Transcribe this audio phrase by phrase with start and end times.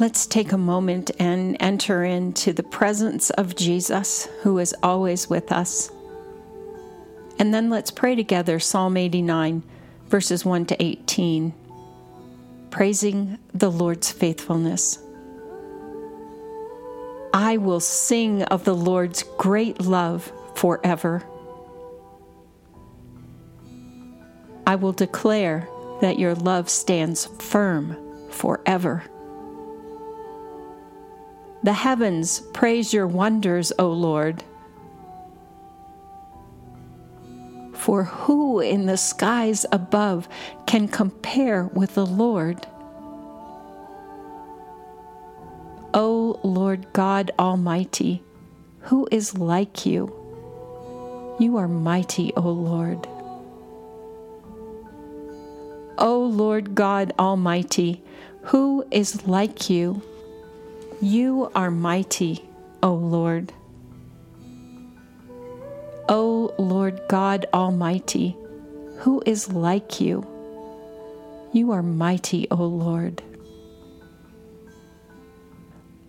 [0.00, 5.52] Let's take a moment and enter into the presence of Jesus, who is always with
[5.52, 5.90] us.
[7.38, 9.62] And then let's pray together Psalm 89,
[10.06, 11.52] verses 1 to 18,
[12.70, 14.98] praising the Lord's faithfulness.
[17.34, 21.22] I will sing of the Lord's great love forever.
[24.66, 25.68] I will declare
[26.00, 27.98] that your love stands firm
[28.30, 29.04] forever.
[31.62, 34.42] The heavens praise your wonders, O Lord.
[37.74, 40.28] For who in the skies above
[40.66, 42.66] can compare with the Lord?
[45.92, 48.22] O Lord God Almighty,
[48.82, 50.14] who is like you?
[51.38, 53.06] You are mighty, O Lord.
[55.98, 58.02] O Lord God Almighty,
[58.44, 60.02] who is like you?
[61.02, 62.44] You are mighty,
[62.82, 63.54] O Lord.
[66.10, 68.36] O Lord God Almighty,
[68.98, 70.26] who is like you?
[71.54, 73.22] You are mighty, O Lord.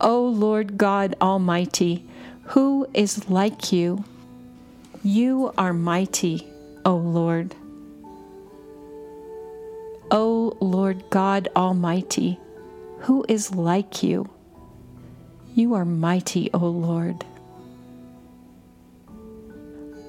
[0.00, 2.06] O Lord God Almighty,
[2.44, 4.02] who is like you?
[5.04, 6.48] You are mighty,
[6.86, 7.54] O Lord.
[10.10, 12.40] O Lord God Almighty,
[13.00, 14.30] who is like you?
[15.58, 17.24] You are mighty, O Lord.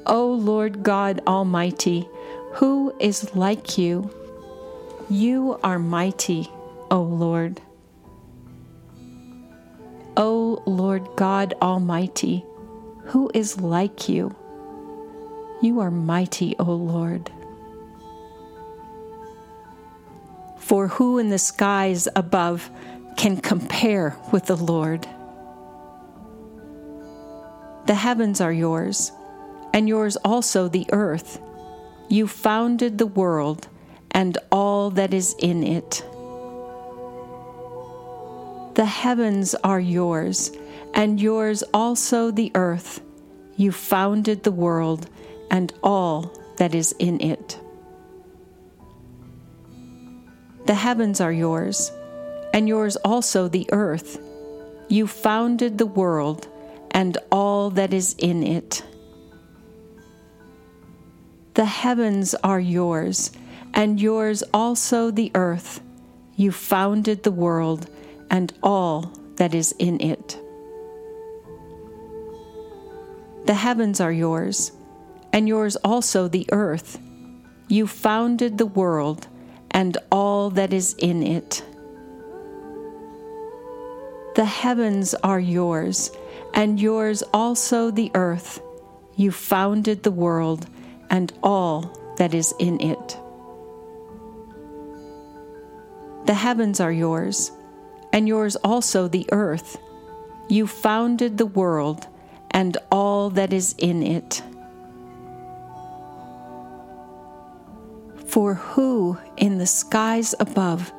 [0.06, 2.08] O Lord God Almighty,
[2.52, 4.12] who is like you?
[5.10, 6.52] You are mighty,
[6.92, 7.60] O Lord.
[10.16, 12.46] O Lord God Almighty,
[13.06, 14.36] who is like you?
[15.64, 17.32] You are mighty, O Lord.
[20.60, 22.70] For who in the skies above
[23.18, 25.08] can compare with the Lord?
[27.90, 29.12] The heavens are yours,
[29.74, 31.42] and yours also the earth.
[32.08, 33.68] You founded the world
[34.12, 36.06] and all that is in it.
[38.76, 40.52] The heavens are yours,
[40.94, 43.02] and yours also the earth.
[43.56, 45.10] You founded the world
[45.50, 47.60] and all that is in it.
[50.68, 51.92] The heavens are yours,
[52.54, 54.20] and yours also the earth.
[54.90, 56.48] You founded the world
[57.00, 58.84] and all that is in it.
[61.54, 63.32] The heavens are yours,
[63.74, 65.80] and yours also the earth.
[66.36, 67.90] You founded the world
[68.30, 70.38] and all that is in it.
[73.46, 74.74] The heavens are yours,
[75.32, 77.00] and yours also the earth.
[77.70, 79.26] You founded the world
[79.72, 81.64] and all that is in it.
[84.36, 86.12] The heavens are yours,
[86.54, 88.62] and yours also the earth.
[89.16, 90.68] You founded the world
[91.10, 93.18] and all that is in it.
[96.26, 97.52] The heavens are yours,
[98.14, 99.78] and yours also the earth.
[100.48, 102.08] You founded the world
[102.52, 104.44] and all that is in it.
[108.28, 110.92] For who in the skies above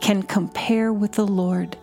[0.00, 1.76] can compare with the Lord?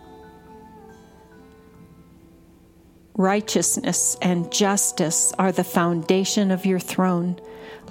[3.18, 7.40] Righteousness and justice are the foundation of your throne.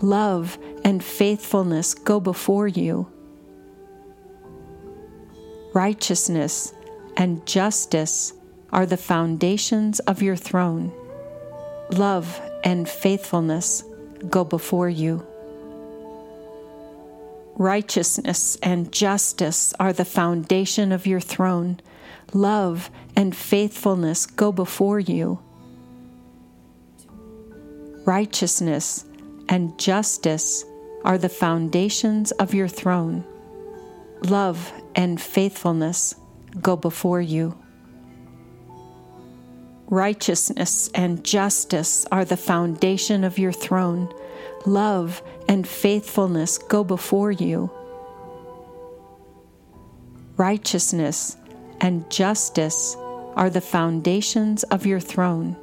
[0.01, 3.07] Love and faithfulness go before you.
[5.73, 6.73] Righteousness
[7.17, 8.33] and justice
[8.71, 10.93] are the foundations of your throne.
[11.91, 13.83] Love and faithfulness
[14.29, 15.25] go before you.
[17.55, 21.79] Righteousness and justice are the foundation of your throne.
[22.33, 25.39] Love and faithfulness go before you.
[28.05, 29.05] Righteousness
[29.49, 30.65] and justice
[31.03, 33.23] are the foundations of your throne.
[34.23, 36.15] Love and faithfulness
[36.61, 37.57] go before you.
[39.87, 44.13] Righteousness and justice are the foundation of your throne
[44.65, 47.69] love, and faithfulness go before you.
[50.37, 51.37] Righteousness
[51.81, 52.97] and justice
[53.35, 55.57] are the foundations of your throne.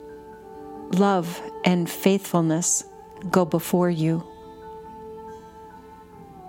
[0.92, 2.84] Love and faithfulness
[3.30, 4.26] go before you.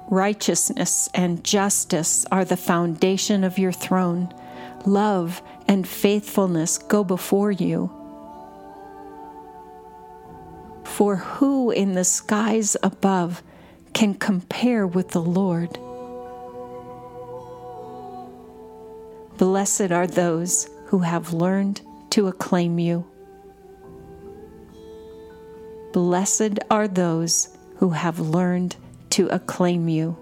[0.10, 4.34] Righteousness and justice are the foundation of your throne.
[4.86, 7.90] Love and faithfulness go before you.
[10.84, 13.42] For who in the skies above
[13.94, 15.80] can compare with the Lord?
[19.38, 21.82] Blessed are those who have learned
[22.12, 23.04] to acclaim you.
[25.92, 28.76] Blessed are those who have learned
[29.10, 30.16] to acclaim you.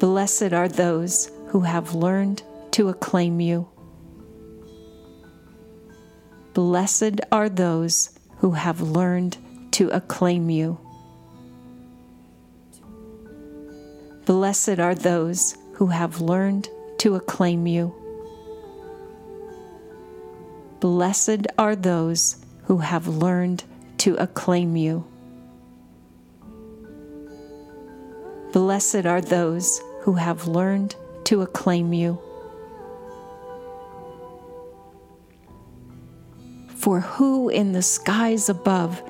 [0.00, 3.68] Blessed are those who have learned to acclaim you.
[6.54, 9.36] Blessed are those who have learned
[9.72, 10.78] to acclaim you.
[14.24, 17.94] Blessed are those who have learned to acclaim you.
[20.80, 23.64] Blessed are those who have learned
[23.98, 25.04] to acclaim you.
[28.52, 32.18] Blessed are those who have learned to acclaim you.
[36.76, 39.02] For who in the skies above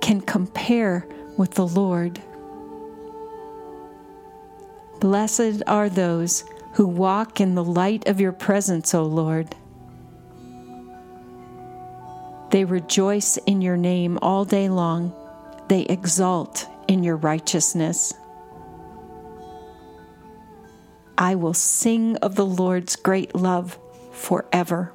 [0.00, 1.06] can compare
[1.36, 2.22] with the Lord?
[5.00, 6.44] Blessed are those
[6.78, 9.52] who walk in the light of your presence, O Lord.
[12.52, 15.12] They rejoice in your name all day long.
[15.68, 18.14] They exult in your righteousness.
[21.18, 23.76] I will sing of the Lord's great love
[24.12, 24.92] forever.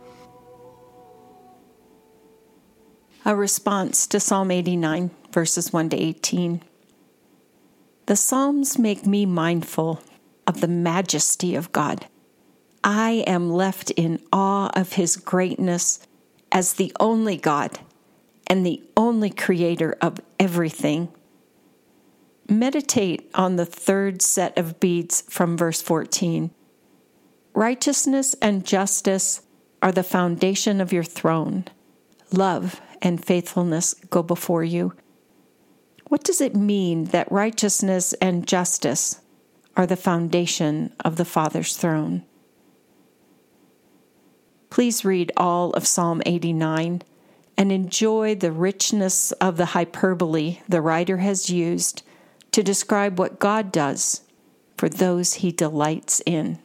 [3.26, 6.64] A response to Psalm 89, verses 1 to 18.
[8.06, 10.02] The Psalms make me mindful
[10.48, 12.07] of the majesty of God.
[12.84, 16.06] I am left in awe of His greatness
[16.51, 17.80] as the only God
[18.48, 21.10] and the only creator of everything.
[22.50, 26.51] Meditate on the third set of beads from verse 14.
[27.54, 29.42] Righteousness and justice
[29.81, 31.66] are the foundation of your throne.
[32.31, 34.94] Love and faithfulness go before you.
[36.07, 39.19] What does it mean that righteousness and justice
[39.75, 42.24] are the foundation of the Father's throne?
[44.70, 47.04] Please read all of Psalm 89
[47.58, 52.04] and enjoy the richness of the hyperbole the writer has used
[52.52, 54.22] to describe what God does
[54.78, 56.60] for those he delights in.